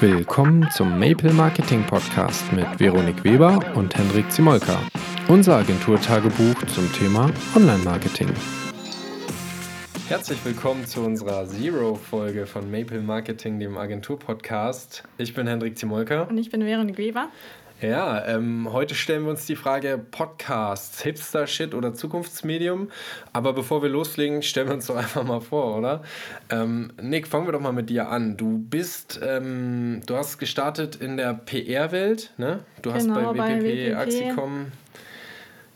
[0.00, 4.80] Willkommen zum Maple Marketing Podcast mit Veronik Weber und Hendrik Zimolka,
[5.28, 8.28] unser Agenturtagebuch zum Thema Online-Marketing.
[10.08, 15.04] Herzlich willkommen zu unserer Zero-Folge von Maple Marketing, dem Agentur-Podcast.
[15.18, 16.22] Ich bin Hendrik Zimolka.
[16.22, 17.28] Und ich bin Veronik Weber.
[17.80, 22.90] Ja, ähm, heute stellen wir uns die Frage Podcasts, Hipster-Shit oder Zukunftsmedium.
[23.32, 26.02] Aber bevor wir loslegen, stellen wir uns doch einfach mal vor, oder?
[26.50, 28.36] Ähm, Nick, fangen wir doch mal mit dir an.
[28.36, 32.60] Du bist, ähm, du hast gestartet in der PR-Welt, ne?
[32.82, 34.72] Du hast genau, bei WPP, bei Axicom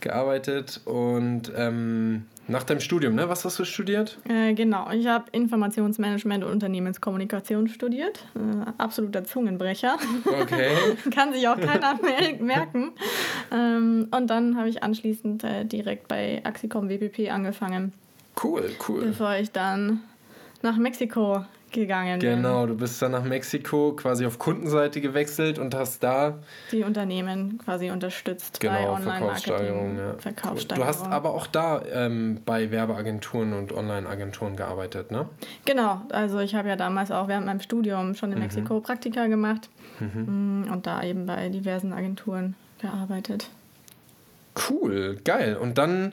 [0.01, 3.29] gearbeitet und ähm, nach deinem Studium, ne?
[3.29, 4.19] Was hast du studiert?
[4.29, 8.25] Äh, genau, ich habe Informationsmanagement und Unternehmenskommunikation studiert.
[8.35, 9.97] Äh, absoluter Zungenbrecher.
[10.25, 10.71] Okay.
[11.11, 11.99] Kann sich auch keiner
[12.41, 12.93] merken.
[13.51, 17.93] Ähm, und dann habe ich anschließend äh, direkt bei Axicom WPP angefangen.
[18.43, 19.07] Cool, cool.
[19.07, 20.01] Bevor ich dann
[20.63, 26.03] nach Mexiko gegangen Genau, du bist dann nach Mexiko quasi auf Kundenseite gewechselt und hast
[26.03, 26.39] da
[26.73, 29.99] die Unternehmen quasi unterstützt genau, bei Online-Marketing.
[29.99, 30.15] Ja.
[30.19, 30.83] Verkaufssteigerung.
[30.83, 35.29] Du hast aber auch da ähm, bei Werbeagenturen und Online-Agenturen gearbeitet, ne?
[35.65, 38.45] Genau, also ich habe ja damals auch während meinem Studium schon in mhm.
[38.45, 39.69] Mexiko Praktika gemacht
[40.01, 40.65] mhm.
[40.65, 43.51] Mm, und da eben bei diversen Agenturen gearbeitet.
[44.69, 45.57] Cool, geil.
[45.57, 46.13] Und dann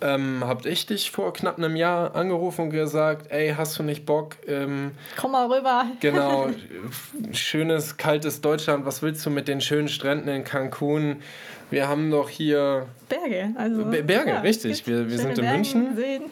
[0.00, 4.04] ähm, hab ich dich vor knapp einem Jahr angerufen und gesagt, ey, hast du nicht
[4.04, 4.36] Bock?
[4.46, 5.86] Ähm, Komm mal rüber.
[6.00, 6.48] Genau,
[7.32, 8.84] schönes, kaltes Deutschland.
[8.84, 11.22] Was willst du mit den schönen Stränden in Cancun?
[11.70, 12.86] Wir haben doch hier...
[13.08, 13.84] Berge, also...
[13.84, 14.86] Berge, ja, richtig.
[14.86, 15.96] Wir, wir sind in Bergen, München.
[15.96, 16.22] Seen.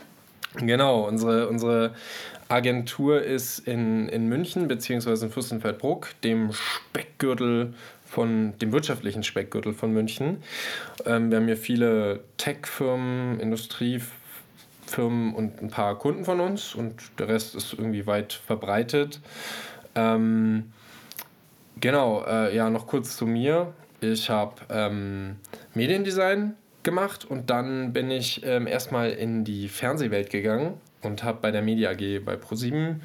[0.56, 1.94] Genau, unsere, unsere
[2.48, 7.74] Agentur ist in, in München, beziehungsweise in Fürstenfeldbruck, dem Speckgürtel
[8.14, 10.38] von dem wirtschaftlichen Speckgürtel von München.
[11.04, 17.26] Ähm, wir haben hier viele Tech-Firmen, Industriefirmen und ein paar Kunden von uns und der
[17.26, 19.20] Rest ist irgendwie weit verbreitet.
[19.96, 20.72] Ähm,
[21.80, 23.74] genau, äh, ja, noch kurz zu mir.
[24.00, 25.34] Ich habe ähm,
[25.74, 31.50] Mediendesign gemacht und dann bin ich ähm, erstmal in die Fernsehwelt gegangen und habe bei
[31.50, 33.02] der Media AG bei ProSieben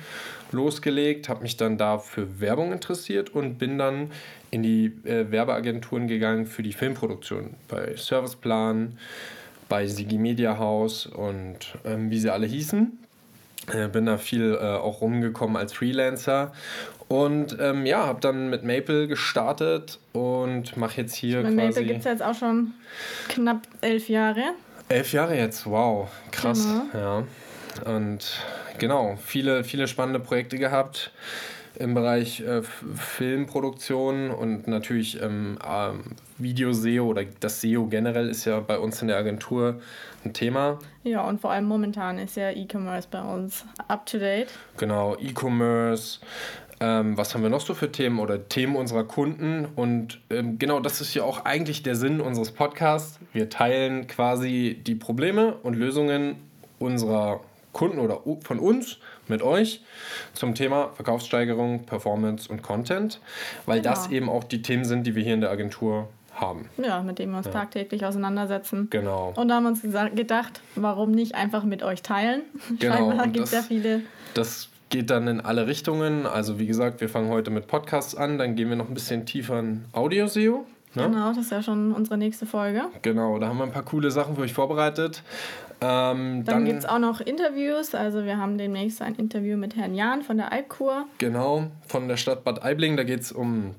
[0.52, 4.12] losgelegt, habe mich dann da für Werbung interessiert und bin dann
[4.52, 8.98] in die äh, Werbeagenturen gegangen für die Filmproduktion bei Serviceplan,
[9.68, 12.98] bei Sigi Media House und ähm, wie sie alle hießen.
[13.72, 16.54] Äh, bin da viel äh, auch rumgekommen als Freelancer
[17.10, 21.68] und ähm, ja, habe dann mit Maple gestartet und mache jetzt hier mit quasi...
[21.68, 22.74] Maple gibt es jetzt auch schon
[23.28, 24.54] knapp elf Jahre.
[24.90, 27.20] Elf Jahre jetzt, wow, krass, genau.
[27.20, 27.24] ja.
[27.86, 28.42] Und
[28.78, 31.12] genau, viele, viele spannende Projekte gehabt
[31.76, 35.92] im Bereich äh, Filmproduktion und natürlich ähm, äh,
[36.38, 39.80] Video-SEO oder das SEO generell ist ja bei uns in der Agentur
[40.26, 40.80] ein Thema.
[41.04, 44.50] Ja, und vor allem momentan ist ja E-Commerce bei uns up to date.
[44.78, 46.20] Genau, E-Commerce.
[46.82, 49.66] Ähm, was haben wir noch so für Themen oder Themen unserer Kunden?
[49.76, 53.20] Und ähm, genau das ist ja auch eigentlich der Sinn unseres Podcasts.
[53.34, 56.36] Wir teilen quasi die Probleme und Lösungen
[56.80, 57.42] unserer
[57.74, 58.98] Kunden oder von uns
[59.28, 59.84] mit euch
[60.34, 63.20] zum Thema Verkaufssteigerung, Performance und Content,
[63.66, 63.94] weil genau.
[63.94, 66.70] das eben auch die Themen sind, die wir hier in der Agentur haben.
[66.78, 67.54] Ja, mit denen wir uns ja.
[67.54, 68.88] tagtäglich auseinandersetzen.
[68.90, 69.34] Genau.
[69.36, 69.82] Und da haben wir uns
[70.16, 72.42] gedacht, warum nicht einfach mit euch teilen?
[72.80, 73.12] Genau.
[73.12, 74.02] Da gibt es ja viele.
[74.34, 76.26] Das geht dann in alle Richtungen.
[76.26, 79.26] Also wie gesagt, wir fangen heute mit Podcasts an, dann gehen wir noch ein bisschen
[79.26, 80.66] tiefer in Audio-SEO.
[80.96, 81.04] Ne?
[81.04, 82.84] Genau, das ist ja schon unsere nächste Folge.
[83.02, 85.24] Genau, da haben wir ein paar coole Sachen für euch vorbereitet.
[85.82, 87.96] Ähm, dann dann gibt es auch noch Interviews.
[87.96, 91.06] Also wir haben demnächst ein Interview mit Herrn Jahn von der Alpkur.
[91.20, 92.98] Genau, von der Stadt Bad Aibling.
[92.98, 93.76] Da geht es um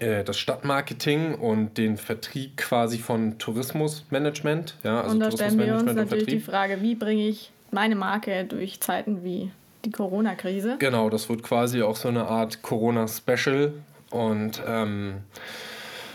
[0.00, 4.76] äh, das Stadtmarketing und den Vertrieb quasi von Tourismusmanagement.
[4.84, 8.44] Ja, also und da stellen wir uns natürlich die Frage, wie bringe ich meine Marke
[8.44, 9.50] durch Zeiten wie
[9.84, 10.76] die Corona-Krise?
[10.78, 13.72] Genau, das wird quasi auch so eine Art Corona-Special.
[14.10, 15.22] Und ähm,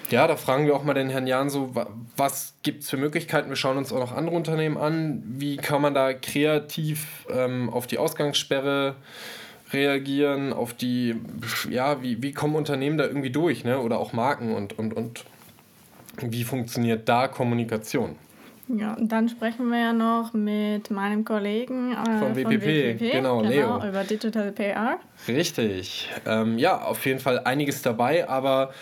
[0.10, 1.74] ja, da fragen wir auch mal den Herrn Jan so,
[2.16, 3.50] was gibt es für Möglichkeiten?
[3.50, 5.24] Wir schauen uns auch noch andere Unternehmen an.
[5.26, 8.96] Wie kann man da kreativ ähm, auf die Ausgangssperre
[9.74, 11.16] reagieren, auf die,
[11.70, 13.80] ja, wie, wie kommen Unternehmen da irgendwie durch, ne?
[13.82, 15.26] Oder auch Marken und, und, und
[16.22, 18.16] wie funktioniert da Kommunikation?
[18.70, 23.12] Ja, und dann sprechen wir ja noch mit meinem Kollegen äh, von, WPP, von WPP,
[23.12, 23.88] genau, genau, Leo.
[23.88, 25.00] über Digital PR.
[25.28, 26.10] Richtig.
[26.26, 28.74] Ähm, ja, auf jeden Fall einiges dabei, aber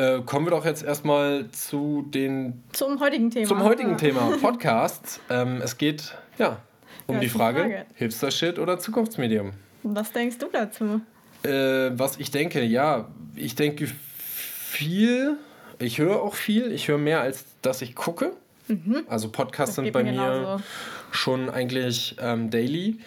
[0.00, 2.62] äh, kommen wir doch jetzt erstmal zu den.
[2.72, 3.46] Zum heutigen Thema.
[3.46, 5.20] Zum heutigen Thema Podcasts.
[5.30, 6.58] ähm, es geht ja
[7.06, 7.86] um ja, die Frage, Frage.
[7.96, 9.52] Hipster-Shit oder Zukunftsmedium.
[9.82, 11.00] Was denkst du dazu?
[11.42, 15.36] Äh, was ich denke, ja, ich denke viel.
[15.78, 16.72] Ich höre auch viel.
[16.72, 18.32] Ich höre mehr, als dass ich gucke.
[18.68, 19.04] Mhm.
[19.08, 20.62] Also Podcasts sind bei mir
[21.10, 22.98] schon eigentlich ähm, daily.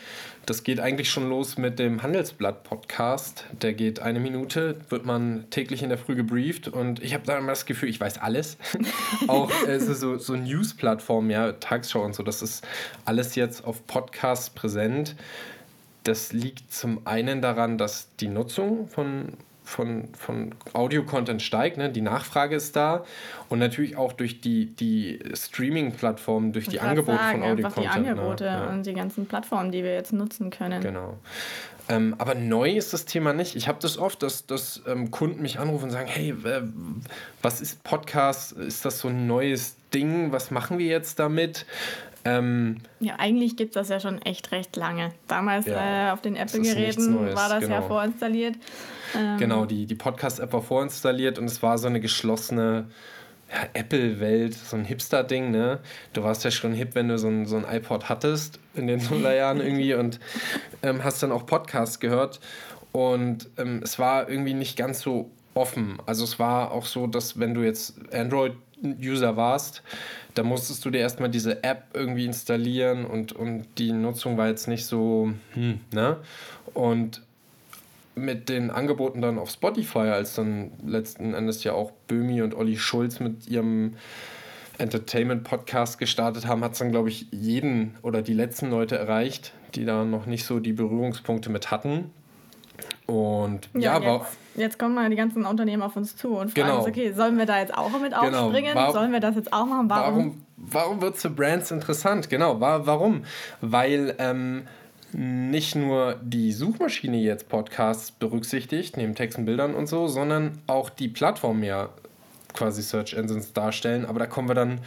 [0.45, 3.45] Das geht eigentlich schon los mit dem Handelsblatt-Podcast.
[3.62, 7.38] Der geht eine Minute, wird man täglich in der Früh gebrieft und ich habe da
[7.38, 8.57] immer das Gefühl, ich weiß alles.
[9.28, 12.68] Auch äh, so, so News-Plattformen, ja, Tagesschau und so, das ist
[13.06, 15.16] alles jetzt auf Podcasts präsent.
[16.04, 19.30] Das liegt zum einen daran, dass die Nutzung von
[19.63, 21.89] von, von Audio-Content steigt, ne?
[21.89, 23.04] die Nachfrage ist da
[23.50, 27.95] und natürlich auch durch die, die Streaming-Plattformen, durch die Angebote sagen, von Audio-Content.
[27.95, 28.10] Die ne?
[28.10, 28.50] Angebote ne?
[28.50, 28.69] ja.
[28.69, 30.81] und die ganzen Plattformen, die wir jetzt nutzen können.
[30.81, 31.18] Genau.
[31.89, 33.56] Ähm, aber neu ist das Thema nicht.
[33.56, 36.62] Ich habe das oft, dass, dass ähm, Kunden mich anrufen und sagen, hey, äh,
[37.42, 38.54] was ist Podcast?
[38.54, 40.31] Ist das so ein neues Ding?
[40.31, 41.65] Was machen wir jetzt damit?
[42.25, 45.12] Ähm, ja, eigentlich gibt es das ja schon echt recht lange.
[45.27, 47.75] Damals ja, äh, auf den Apple-Geräten war das genau.
[47.75, 48.56] ja vorinstalliert.
[49.15, 52.86] Ähm, genau, die, die Podcast-App war vorinstalliert und es war so eine geschlossene
[53.51, 55.80] ja, Apple-Welt, so ein Hipster-Ding, ne?
[56.13, 59.04] Du warst ja schon hip, wenn du so ein, so ein iPod hattest in den
[59.04, 60.19] Nullerjahren irgendwie und
[60.81, 62.39] ähm, hast dann auch Podcasts gehört.
[62.92, 65.98] Und ähm, es war irgendwie nicht ganz so offen.
[66.06, 69.83] Also es war auch so, dass wenn du jetzt Android-User warst,
[70.33, 74.68] da musstest du dir erstmal diese App irgendwie installieren und, und die Nutzung war jetzt
[74.68, 76.18] nicht so, hm, ne?
[76.74, 77.21] Und
[78.15, 82.77] mit den Angeboten dann auf Spotify, als dann letzten Endes ja auch Böhmi und Olli
[82.77, 83.95] Schulz mit ihrem
[84.77, 89.86] Entertainment-Podcast gestartet haben, hat es dann, glaube ich, jeden oder die letzten Leute erreicht, die
[89.86, 92.12] da noch nicht so die Berührungspunkte mit hatten.
[93.06, 96.68] Und ja, ja jetzt, jetzt, kommen mal die ganzen Unternehmen auf uns zu und fragen
[96.68, 96.80] genau.
[96.80, 98.45] uns, okay, sollen wir da jetzt auch mit genau.
[98.45, 98.75] aufspringen?
[98.75, 99.89] Warum, sollen wir das jetzt auch machen?
[99.89, 100.15] Warum?
[100.15, 102.30] Warum, warum wird es für Brands interessant?
[102.30, 103.24] Genau, warum?
[103.62, 104.63] Weil ähm,
[105.13, 111.07] nicht nur die Suchmaschine jetzt Podcasts berücksichtigt, neben Texten, Bildern und so, sondern auch die
[111.07, 111.89] Plattform ja
[112.54, 114.06] quasi Search Engines darstellen.
[114.06, 114.80] Aber da kommen wir dann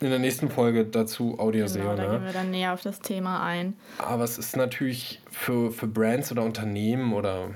[0.00, 2.10] in der nächsten Folge dazu, Audio genau, Da ne?
[2.10, 3.74] gehen wir dann näher auf das Thema ein.
[3.98, 7.50] Aber es ist natürlich für, für Brands oder Unternehmen oder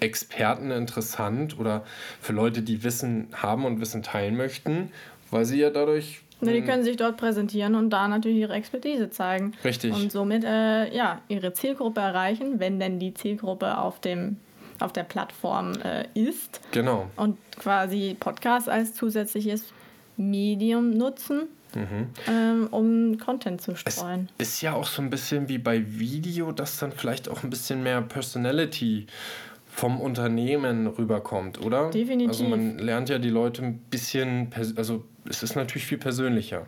[0.00, 1.84] Experten interessant oder
[2.20, 4.90] für Leute, die Wissen haben und Wissen teilen möchten,
[5.30, 9.10] weil sie ja dadurch Ne, die können sich dort präsentieren und da natürlich ihre Expertise
[9.10, 9.52] zeigen.
[9.64, 9.94] Richtig.
[9.94, 14.36] Und somit äh, ja, ihre Zielgruppe erreichen, wenn denn die Zielgruppe auf, dem,
[14.78, 16.60] auf der Plattform äh, ist.
[16.72, 17.10] Genau.
[17.16, 19.72] Und quasi Podcast als zusätzliches
[20.16, 21.48] Medium nutzen.
[21.74, 22.08] Mhm.
[22.26, 24.28] Ähm, um Content zu streuen.
[24.38, 27.50] Es ist ja auch so ein bisschen wie bei Video, dass dann vielleicht auch ein
[27.50, 29.06] bisschen mehr Personality
[29.80, 31.88] vom Unternehmen rüberkommt, oder?
[31.88, 32.28] Definitiv.
[32.28, 36.66] Also man lernt ja die Leute ein bisschen, also es ist natürlich viel persönlicher.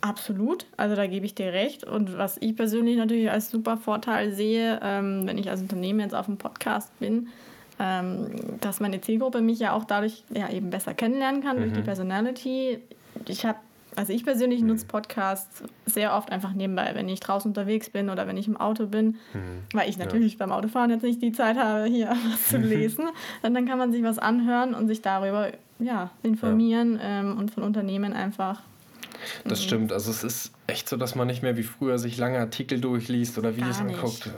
[0.00, 1.84] Absolut, also da gebe ich dir recht.
[1.84, 6.14] Und was ich persönlich natürlich als super Vorteil sehe, ähm, wenn ich als Unternehmen jetzt
[6.14, 7.28] auf dem Podcast bin,
[7.78, 8.30] ähm,
[8.62, 11.60] dass meine Zielgruppe mich ja auch dadurch ja eben besser kennenlernen kann mhm.
[11.60, 11.84] durch die mhm.
[11.84, 12.78] Personality.
[13.28, 13.58] Ich habe
[13.96, 14.68] also ich persönlich mhm.
[14.68, 18.56] nutze Podcasts sehr oft einfach nebenbei, wenn ich draußen unterwegs bin oder wenn ich im
[18.56, 19.62] Auto bin, mhm.
[19.72, 20.38] weil ich natürlich ja.
[20.40, 23.06] beim Autofahren jetzt nicht die Zeit habe, hier was zu lesen.
[23.42, 27.20] Und dann kann man sich was anhören und sich darüber ja, informieren ja.
[27.20, 28.62] Ähm, und von Unternehmen einfach.
[29.44, 29.64] Das mhm.
[29.64, 29.92] stimmt.
[29.92, 33.38] Also es ist echt so, dass man nicht mehr wie früher sich lange Artikel durchliest
[33.38, 34.30] oder Videos anguckt.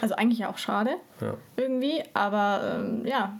[0.00, 1.34] Also eigentlich auch schade ja.
[1.56, 3.38] irgendwie, aber ähm, ja,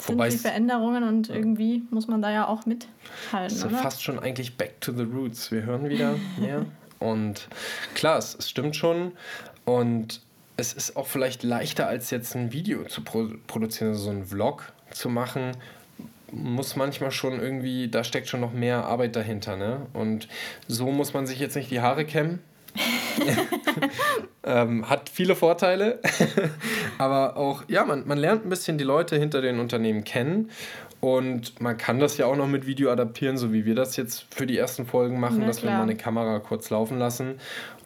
[0.00, 3.56] sind Wobei die Veränderungen und irgendwie muss man da ja auch mithalten.
[3.56, 3.78] Ist oder?
[3.78, 5.50] fast schon eigentlich back to the roots.
[5.50, 6.66] Wir hören wieder mehr.
[6.98, 7.48] und
[7.94, 9.12] klar, es, es stimmt schon.
[9.64, 10.20] Und
[10.56, 14.26] es ist auch vielleicht leichter, als jetzt ein Video zu pro produzieren, also so einen
[14.26, 15.52] Vlog zu machen.
[16.32, 19.56] Muss manchmal schon irgendwie, da steckt schon noch mehr Arbeit dahinter.
[19.56, 19.86] Ne?
[19.92, 20.28] Und
[20.66, 22.40] so muss man sich jetzt nicht die Haare kämmen
[24.44, 26.00] ähm, hat viele Vorteile,
[26.98, 30.50] aber auch, ja, man, man lernt ein bisschen die Leute hinter den Unternehmen kennen
[31.00, 34.26] und man kann das ja auch noch mit Video adaptieren, so wie wir das jetzt
[34.34, 35.72] für die ersten Folgen machen, Na, dass klar.
[35.72, 37.34] wir mal eine Kamera kurz laufen lassen.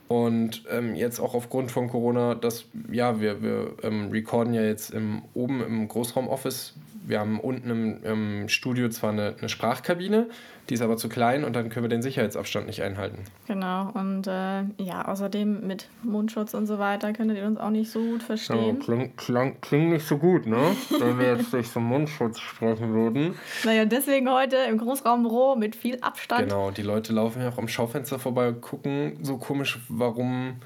[0.09, 4.91] Und ähm, jetzt auch aufgrund von Corona, dass, ja, wir, wir ähm, recorden ja jetzt
[4.91, 6.75] im, oben im Großraumoffice
[7.11, 10.29] wir haben unten im, im Studio zwar eine, eine, Sprachkabine,
[10.69, 13.19] die ist aber zu klein und dann können wir den Sicherheitsabstand nicht einhalten.
[13.47, 17.91] Genau, und äh, ja, außerdem mit Mundschutz und so weiter könntet ihr uns auch nicht
[17.91, 18.79] so gut verstehen.
[18.79, 20.77] Ja, klingt kling, kling nicht so gut, ne?
[20.99, 23.35] Wenn wir jetzt durch so einen Mundschutz sprechen würden.
[23.65, 26.49] Naja, deswegen heute im Großraumbüro mit viel Abstand.
[26.49, 30.57] Genau, die Leute laufen ja auch am Schaufenster vorbei und gucken so komisch, warum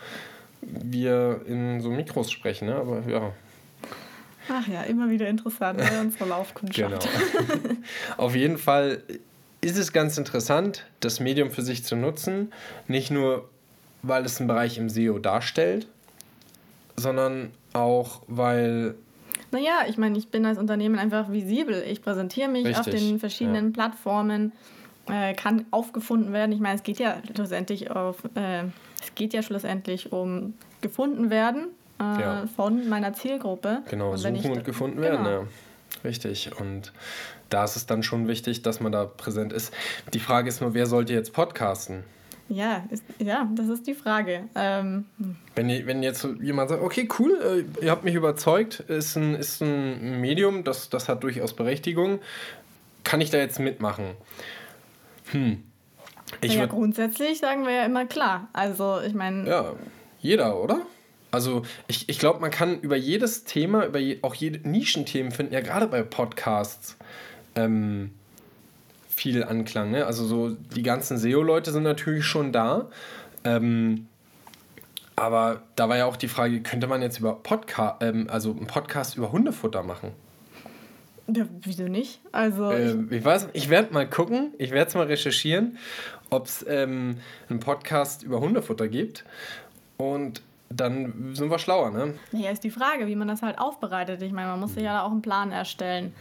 [0.62, 2.76] wir in so Mikros sprechen, ne?
[2.76, 3.32] Aber ja,
[4.48, 6.00] Ach ja, immer wieder interessant, ne?
[6.00, 7.08] unsere Laufkundschaft.
[7.08, 7.74] Genau.
[8.16, 9.02] Auf jeden Fall
[9.60, 12.52] ist es ganz interessant, das Medium für sich zu nutzen.
[12.86, 13.48] Nicht nur,
[14.02, 15.86] weil es einen Bereich im SEO darstellt,
[16.96, 18.94] sondern auch, weil.
[19.50, 21.82] Naja, ich meine, ich bin als Unternehmen einfach visibel.
[21.88, 23.72] Ich präsentiere mich Richtig, auf den verschiedenen ja.
[23.72, 24.52] Plattformen.
[25.08, 26.52] äh, kann aufgefunden werden.
[26.52, 28.64] Ich meine, es geht ja schlussendlich auf, äh,
[29.00, 31.68] es geht ja schlussendlich um gefunden werden
[32.00, 32.44] äh, ja.
[32.56, 33.82] von meiner Zielgruppe.
[33.90, 35.24] Genau, und suchen und gefunden genau.
[35.24, 35.46] werden, ja.
[36.04, 36.50] Richtig.
[36.58, 36.92] Und
[37.50, 39.72] da ist es dann schon wichtig, dass man da präsent ist.
[40.12, 42.04] Die Frage ist nur, wer sollte jetzt podcasten?
[42.48, 44.44] Ja, ist, ja, das ist die Frage.
[44.54, 45.06] Ähm.
[45.54, 49.62] Wenn, wenn jetzt jemand sagt, okay, cool, äh, ihr habt mich überzeugt, ist ein, ist
[49.62, 52.20] ein Medium, das, das hat durchaus Berechtigung,
[53.02, 54.10] kann ich da jetzt mitmachen?
[55.30, 55.62] Hm.
[56.42, 58.48] Ich ja, grundsätzlich sagen wir ja immer klar.
[58.52, 59.48] Also, ich meine.
[59.48, 59.72] Ja,
[60.20, 60.82] jeder, oder?
[61.34, 65.52] Also, ich, ich glaube, man kann über jedes Thema, über je, auch jede Nischenthemen finden,
[65.52, 66.96] ja, gerade bei Podcasts.
[67.56, 68.10] Ähm,
[69.14, 69.90] viel Anklang.
[69.90, 70.06] Ne?
[70.06, 72.88] Also so die ganzen SEO-Leute sind natürlich schon da.
[73.44, 74.06] Ähm,
[75.16, 78.66] aber da war ja auch die Frage, könnte man jetzt über Podcast, ähm, also einen
[78.66, 80.10] Podcast über Hundefutter machen?
[81.28, 82.20] Ja, wieso nicht?
[82.32, 85.78] Also ähm, ich, weiß, ich werde mal gucken, ich werde es mal recherchieren,
[86.30, 89.24] ob es ähm, einen Podcast über Hundefutter gibt.
[89.96, 90.42] Und
[90.76, 92.14] dann sind wir schlauer, ne?
[92.32, 94.22] Ja, ist die Frage, wie man das halt aufbereitet.
[94.22, 96.12] Ich meine, man muss sich ja auch einen Plan erstellen.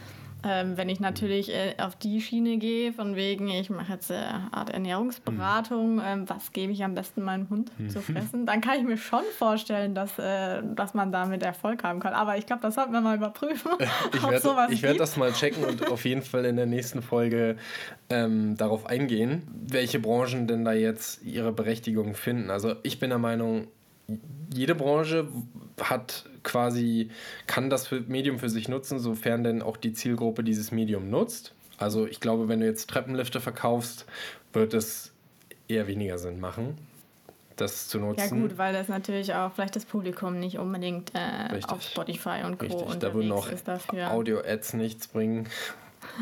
[0.46, 4.50] Ähm, wenn ich natürlich äh, auf die Schiene gehe, von wegen, ich mache jetzt eine
[4.52, 6.02] Art Ernährungsberatung, mhm.
[6.06, 7.90] ähm, was gebe ich am besten meinem Hund mhm.
[7.90, 12.02] zu fressen, dann kann ich mir schon vorstellen, dass, äh, dass man damit Erfolg haben
[12.02, 12.14] kann.
[12.14, 13.72] Aber ich glaube, das sollten wir mal überprüfen.
[14.14, 17.56] ich werde werd das mal checken und auf jeden Fall in der nächsten Folge
[18.10, 22.50] ähm, darauf eingehen, welche Branchen denn da jetzt ihre Berechtigung finden.
[22.50, 23.68] Also ich bin der Meinung,
[24.54, 25.28] jede Branche
[25.82, 27.10] hat quasi,
[27.48, 31.54] kann das Medium für sich nutzen, sofern denn auch die Zielgruppe dieses Medium nutzt.
[31.78, 34.06] Also ich glaube, wenn du jetzt Treppenlifte verkaufst,
[34.52, 35.12] wird es
[35.68, 36.78] eher weniger Sinn machen,
[37.56, 38.38] das zu nutzen.
[38.38, 42.60] Ja gut, weil das natürlich auch vielleicht das Publikum nicht unbedingt äh, auf Spotify und
[42.60, 42.66] Co.
[42.66, 43.48] Richtig, da würden auch
[44.12, 45.48] Audio-Ads nichts bringen.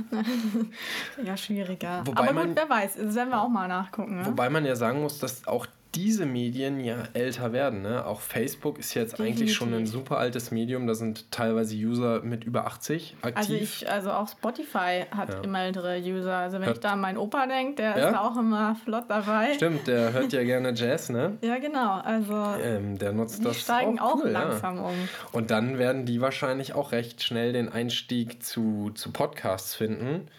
[1.24, 2.04] ja, schwieriger.
[2.06, 4.18] Wobei Aber gut, man, wer weiß, das werden wir auch mal nachgucken.
[4.18, 4.26] Ne?
[4.26, 7.82] Wobei man ja sagen muss, dass auch diese Medien ja älter werden.
[7.82, 8.06] Ne?
[8.06, 9.42] Auch Facebook ist jetzt Definitiv.
[9.42, 10.88] eigentlich schon ein super altes Medium.
[10.88, 13.38] Da sind teilweise User mit über 80 aktiv.
[13.38, 15.42] Also, ich, also auch Spotify hat ja.
[15.42, 16.36] immer ältere User.
[16.36, 16.78] Also wenn hört.
[16.78, 18.10] ich da an meinen Opa denke, der ja?
[18.10, 19.54] ist auch immer flott dabei.
[19.56, 21.38] Stimmt, der hört ja gerne Jazz, ne?
[21.42, 22.00] ja, genau.
[22.00, 24.84] Also ähm, der nutzt die das steigen auch, cool, auch langsam ja.
[24.84, 25.10] um.
[25.34, 30.30] Und dann werden die wahrscheinlich auch recht schnell den Einstieg zu, zu Podcasts finden.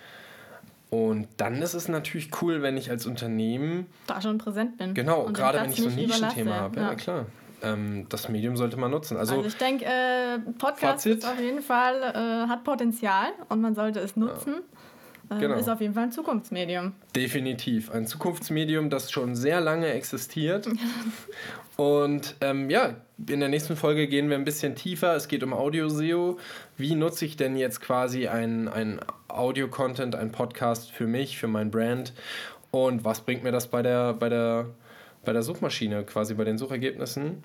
[0.92, 4.92] Und dann ist es natürlich cool, wenn ich als Unternehmen da schon präsent bin.
[4.92, 6.78] Genau, gerade wenn ich so ein Nischenthema habe.
[6.78, 6.90] Ja.
[6.90, 7.26] ja, klar.
[7.62, 9.16] Ähm, das Medium sollte man nutzen.
[9.16, 11.24] Also, also ich denke, äh, Podcast Fazit.
[11.24, 14.52] auf jeden Fall, äh, hat Potenzial und man sollte es nutzen.
[14.52, 14.60] Ja.
[15.36, 15.54] Äh, genau.
[15.56, 16.92] Ist auf jeden Fall ein Zukunftsmedium.
[17.14, 17.90] Definitiv.
[17.90, 20.68] Ein Zukunftsmedium, das schon sehr lange existiert.
[21.76, 22.96] und ähm, ja,
[23.28, 25.14] in der nächsten Folge gehen wir ein bisschen tiefer.
[25.14, 26.38] Es geht um Audio-SEO.
[26.76, 31.70] Wie nutze ich denn jetzt quasi ein, ein Audio-Content, ein Podcast für mich, für mein
[31.70, 32.12] Brand?
[32.70, 34.66] Und was bringt mir das bei der, bei der,
[35.24, 37.44] bei der Suchmaschine, quasi bei den Suchergebnissen?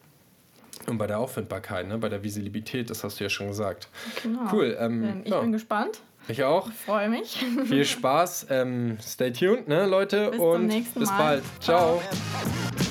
[0.86, 1.98] Und bei der Auffindbarkeit, ne?
[1.98, 3.90] bei der Visibilität, das hast du ja schon gesagt.
[4.22, 4.42] Genau.
[4.52, 4.78] Cool.
[4.80, 5.42] Ähm, ähm ich ja.
[5.42, 6.00] bin gespannt.
[6.28, 6.68] Ich auch.
[6.70, 7.46] Ich freue mich.
[7.66, 8.48] Viel Spaß.
[8.50, 10.32] Ähm, stay tuned, ne, Leute.
[10.32, 11.44] Bis und bis bald.
[11.60, 12.02] Ciao.
[12.02, 12.87] Ciao.